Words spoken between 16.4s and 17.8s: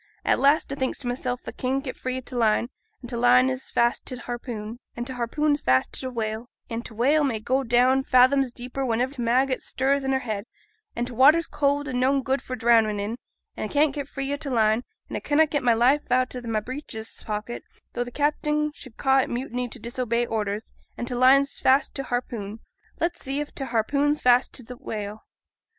my breeches pocket